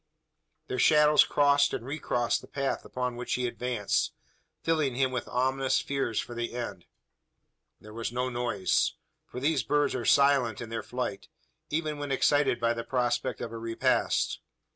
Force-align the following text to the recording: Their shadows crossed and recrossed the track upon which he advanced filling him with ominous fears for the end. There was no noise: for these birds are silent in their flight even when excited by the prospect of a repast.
Their 0.65 0.79
shadows 0.79 1.23
crossed 1.23 1.75
and 1.75 1.85
recrossed 1.85 2.41
the 2.41 2.47
track 2.47 2.83
upon 2.83 3.17
which 3.17 3.35
he 3.35 3.45
advanced 3.45 4.13
filling 4.63 4.95
him 4.95 5.11
with 5.11 5.27
ominous 5.27 5.79
fears 5.79 6.19
for 6.19 6.33
the 6.33 6.53
end. 6.55 6.85
There 7.79 7.93
was 7.93 8.11
no 8.11 8.27
noise: 8.27 8.95
for 9.27 9.39
these 9.39 9.61
birds 9.61 9.93
are 9.93 10.03
silent 10.05 10.59
in 10.59 10.69
their 10.69 10.81
flight 10.81 11.27
even 11.69 11.99
when 11.99 12.11
excited 12.11 12.59
by 12.59 12.73
the 12.73 12.83
prospect 12.83 13.41
of 13.41 13.51
a 13.51 13.59
repast. 13.59 14.39